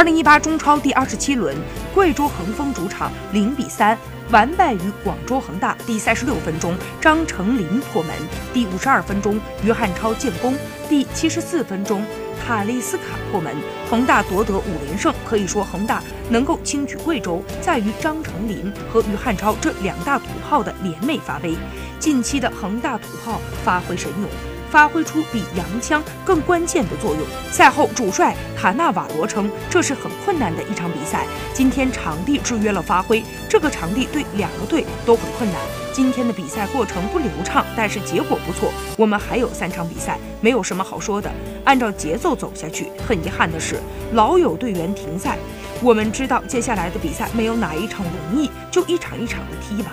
[0.00, 1.54] 二零一八中超第二十七轮，
[1.94, 3.98] 贵州恒丰主场零比三
[4.30, 5.76] 完败于广州恒大。
[5.86, 8.10] 第三十六分钟，张成林破门；
[8.50, 10.54] 第五十二分钟，于汉超建功；
[10.88, 12.02] 第七十四分钟，
[12.42, 13.54] 塔利斯卡破门。
[13.90, 15.12] 恒大夺得五连胜。
[15.26, 21.54] 可以说，恒大能够轻取贵州，在于张成林和于汉超这两大土炮的联袂发威。
[21.98, 24.30] 近期的恒大土炮发挥神勇。
[24.70, 27.22] 发挥出比洋枪更关键的作用。
[27.50, 31.26] 赛后，主帅卡纳瓦罗称，这是很困难的一场比赛。
[31.52, 35.60] 今天场地制约了发挥，这个场地对两个队都很困难。
[35.92, 38.72] 今天的比赛过程不流畅，但是结果不错。
[38.96, 41.30] 我们还有三场比赛，没有什么好说的，
[41.64, 42.88] 按照节奏走下去。
[43.06, 43.80] 很遗憾的是，
[44.12, 45.36] 老有队员停赛。
[45.82, 49.92] 我们知道接下来的比赛没有哪一场容易，就一场一场的踢吧。